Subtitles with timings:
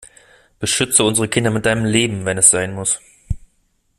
[0.57, 2.99] Beschütze unsere Kinder mit deinem Leben, wenn es sein muss!